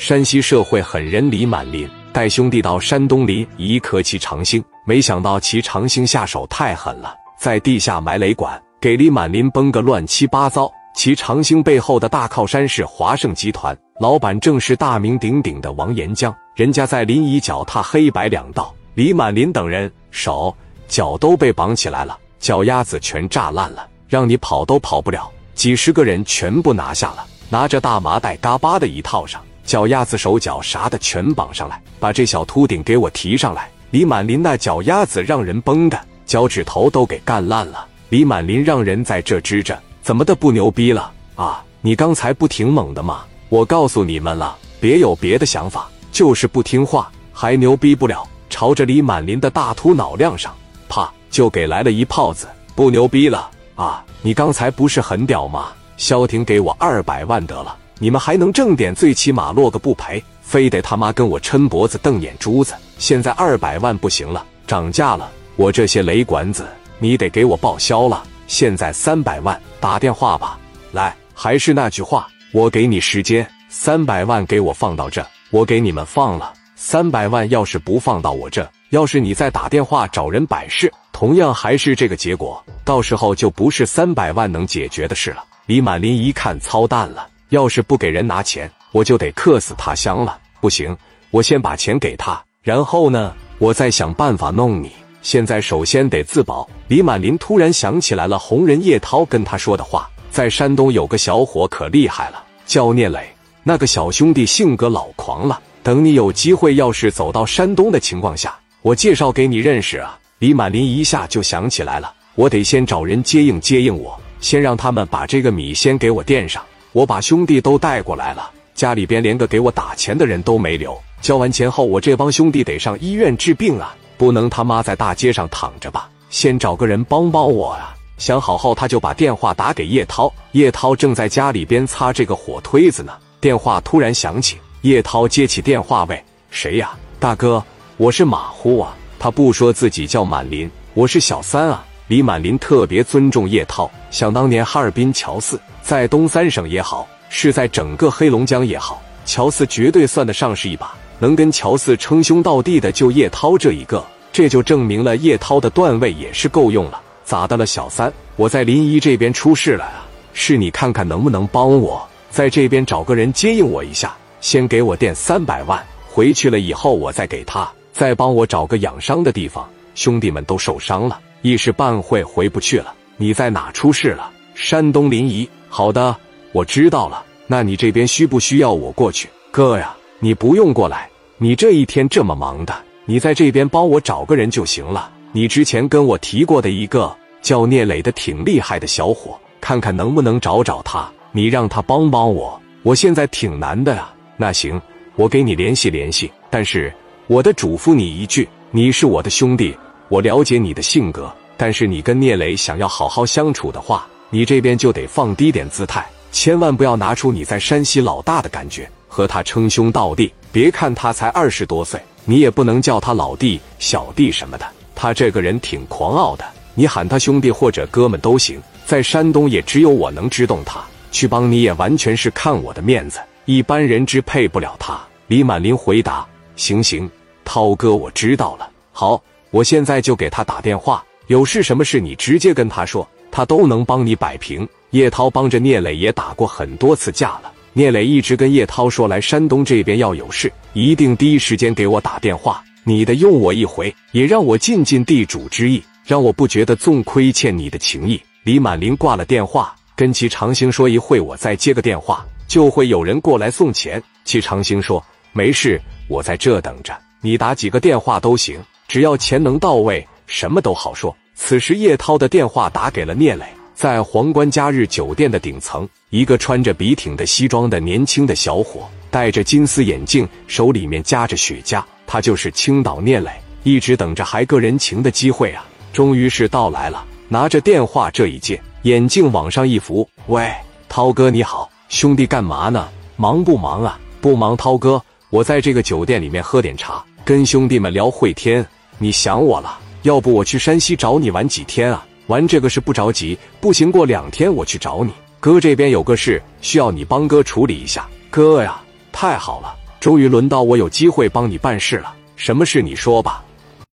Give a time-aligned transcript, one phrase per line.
[0.00, 10.72] 山西社会狠人李满林带兄弟到山东临沂克齐长兴，没想到齐长兴下手太狠了，在地下埋雷管，给李满林崩个乱七八糟。
[10.94, 20.56] 齐长兴背后的大靠山是华盛集团，老板正是大名鼎鼎的王延江，人家在临沂脚踏黑白两道，李满林等人手
[20.88, 25.30] 脚都被绑起来了，脚丫子全炸烂了，让你跑都跑不了。
[25.54, 29.42] 几十个人全部拿下了，拿着大麻袋嘎巴的一套上。
[29.70, 33.70] 脚丫子、手脚啥的全绑上来，把这小秃顶给我提上来。
[33.92, 37.86] 李满林那脚丫子让人崩的，脚趾头都给干烂了。
[38.08, 41.62] 李满林让人在这支着，怎么的不牛逼了啊？
[41.82, 43.20] 你刚才不挺猛的吗？
[43.48, 48.26] 我告诉你们了，别有别的想法，就是不听话，还牛逼不了。
[48.48, 50.52] 朝着李满林的大秃脑亮上，
[50.88, 54.04] 啪就给来了一炮子，不牛逼了啊？
[54.20, 55.68] 你刚才不是很屌吗？
[55.96, 57.76] 消停给我二百万得了。
[58.02, 62.72] 你们还能挣点，最起码落个不赔，非得他妈跟我抻脖子瞪眼珠子。
[62.96, 66.66] 现在二百万不行了，涨价了，我这些雷管子
[66.98, 68.22] 你得给我报销了。
[68.46, 70.58] 现在三百万，打电话吧。
[70.92, 76.54] 来，还是那句话，我给你时间，三百万给我放到这，我给你们放了。
[76.76, 85.44] 三百万要是不放到我这，要是你再打电话找人摆事，同样还是这个结果，到时候就不是三百万能解决的事了。
[85.66, 87.28] 李满林一看操蛋了。
[87.50, 90.38] 要是不给人拿钱，我就得客死他乡了。
[90.60, 90.96] 不行，
[91.30, 94.90] 我先把钱给他，然后呢，我再想办法弄你。
[95.22, 96.68] 现在首先得自保。
[96.88, 103.20] 李满林突然想起来了，红人叶涛跟他说的话：在山东有个小伙可厉害了，叫聂磊。
[103.62, 105.60] 那个小兄弟性格老狂了。
[105.82, 110.18] 等你有机会，要是走到山东的情况下，我介绍给你认识啊。
[110.38, 116.64] 李满林一下就想起来了，我得先找人接应接应我，先让他们把这个米先给我垫上。
[116.92, 120.98] 我把兄弟都带过来了，家里边连个给我打钱的人都没留。
[121.20, 126.08] 交完钱后，我这帮兄弟得上医院治病啊，不能他妈在大街上躺着吧？
[126.30, 127.94] 先找个人帮帮我啊！
[128.18, 130.32] 想好后，他就把电话打给叶涛。
[130.52, 136.90] 叶涛正在家里边擦这个火推子呢，电话突然响起，叶涛接起电话，喂，谁呀？
[137.18, 137.62] 大哥，
[137.96, 138.96] 我是马虎啊。
[139.18, 141.84] 他不说自己叫满林，我是小三啊。
[142.10, 145.60] 李满林特别尊重叶涛，想当年哈尔滨乔四。
[145.80, 150.92] 在东三省也好，是在整个黑龙江也好，乔四绝对算得上是一把。
[151.20, 157.00] 能跟乔四称兄道弟的就叶涛这一个，这就证明了叶涛的段位也是够用了。
[157.24, 158.12] 咋的了，小三？
[158.34, 160.04] 我在临沂这边出事了啊！
[160.32, 169.64] 是你看看能不能帮我在这边找个人接应我一下，先给我垫三百万，回去了以后我再给他，再帮我找个养伤的地方。
[169.94, 172.94] 兄弟们都受伤了，一时半会回不去了。
[173.16, 174.30] 你在哪出事了？
[174.54, 175.48] 山东临沂。
[175.68, 176.16] 好的，
[176.52, 177.24] 我知道了。
[177.46, 179.28] 那你这边需不需要我过去？
[179.50, 181.08] 哥呀，你不用过来。
[181.38, 182.74] 你这一天这么忙的，
[183.06, 185.10] 你在这边帮我找个人就行了。
[185.32, 191.10] 你之前跟我提过的一个叫聂磊的挺厉害的小伙，看看能不能找找他。
[191.32, 194.12] 你让他帮帮我，我现在挺难的呀。
[194.36, 194.80] 那行，
[195.16, 196.30] 我给你联系联系。
[196.50, 196.92] 但是
[197.26, 199.76] 我得嘱咐你一句，你是我的兄弟，
[200.10, 201.32] 我了解你的性格。
[201.56, 210.32] 但是你跟聂磊想要好好相处的话，你这边就得放低点姿态，千万不要拿出你在山西老大的感觉，和他称兄道弟。
[210.50, 214.66] 别看他才二十多岁，你也不能叫他老弟、小弟什么的。
[214.94, 216.44] 他这个人挺狂傲的，
[216.74, 218.60] 你喊他兄弟或者哥们都行。
[218.86, 220.82] 在山东也只有我能支动他，
[221.12, 224.98] 去帮你也完全是看我的面子，一般人支配不了他。
[225.26, 227.08] 李满林回答：“行行，
[227.44, 228.68] 涛哥，我知道了。
[228.92, 234.68] 好，我现在就给他打电话，有事什么事你直接跟他说。”他都能帮你摆平。
[234.90, 237.52] 叶涛帮着聂磊也打过很多次架了。
[237.72, 242.60] 聂磊一直跟叶涛说，来山东这边要有事，一定第一时间给我打电话。
[242.82, 248.20] 你的用我一回，也让我尽尽地主之谊，让我不觉得纵亏欠你的情谊。
[248.42, 254.02] 李满林挂了电话，跟齐长兴说，一会我再接个电话，就会有人过来送钱。
[254.24, 255.00] 齐长兴说，
[255.32, 258.58] 没事，我在这等着，你打几个电话都行，
[258.90, 261.16] 只要钱能到位，什么都好说。
[261.36, 273.30] 此时，叶涛的电话打给了聂磊，在皇冠假日酒店的顶层，一个穿着笔挺的西装的年轻的小伙，戴着金丝眼镜，手里面夹着雪茄，他就是青岛聂磊。
[273.62, 277.04] 一直等着还个人情的机会啊，终于是到来了。
[277.28, 280.52] 拿着电话这一接，眼镜往上一扶：“喂，
[280.88, 282.88] 涛哥你好，兄弟干嘛呢？
[283.14, 284.00] 忙不忙啊？
[284.20, 288.66] 不忙，涛哥，我在这个酒店里面喝点茶，跟兄弟们聊会天。
[289.00, 292.06] 你想我了？”要不我去山西找你玩几天啊？
[292.28, 295.12] 玩这个是不着急，不行过两天我去找你。
[295.40, 298.08] 哥这边有个事需要你帮哥处理一下。
[298.30, 298.80] 哥呀，
[299.10, 302.14] 太好了，终于轮到我有机会帮你办事了。
[302.36, 303.44] 什么事你说吧。